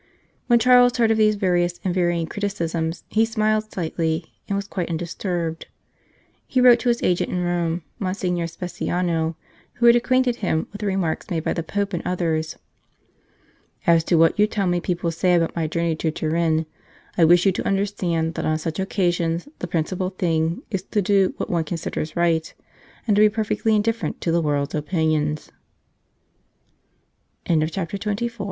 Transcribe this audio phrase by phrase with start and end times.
[0.47, 4.89] When Charles heard of these various and varying criticisms, he smiled slightly and was quite
[4.89, 5.65] undis turbed.
[6.47, 9.35] He wrote to his agent in Rome, Mon signor Speciano,
[9.73, 12.57] who had acquainted him with the remarks made by the Pope and others:
[13.85, 16.65] "As to what you tell me people say about my journey to Turin,
[17.15, 21.35] I wish you to understand that on such occasions the principal thing is to do
[21.37, 22.51] what one considers right,
[23.05, 24.67] and to be perfectly indifferent to
[27.45, 28.31] th